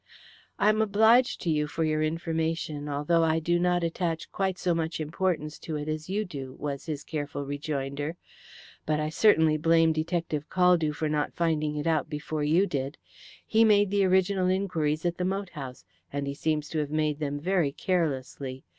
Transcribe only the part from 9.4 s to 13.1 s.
blame Detective Caldew for not finding it out before you did.